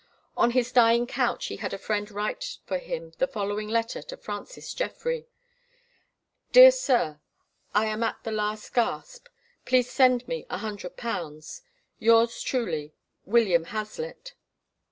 On 0.35 0.49
his 0.49 0.71
dying 0.71 1.05
couch 1.05 1.45
he 1.45 1.57
had 1.57 1.75
a 1.75 1.77
friend 1.77 2.09
write 2.09 2.57
for 2.65 2.79
him 2.79 3.13
the 3.19 3.27
following 3.27 3.67
letter 3.67 4.01
to 4.01 4.17
Francis 4.17 4.73
Jeffrey: 4.73 5.27
"Dear 6.51 6.71
Sir, 6.71 7.19
I 7.75 7.85
am 7.85 8.01
at 8.01 8.17
the 8.23 8.31
last 8.31 8.73
gasp. 8.73 9.27
Please 9.63 9.91
send 9.91 10.27
me 10.27 10.47
a 10.49 10.57
hundred 10.57 10.97
pounds. 10.97 11.61
Yours 11.99 12.41
truly, 12.41 12.95
"WILLIAM 13.25 13.65
HAZLITT." 13.65 14.33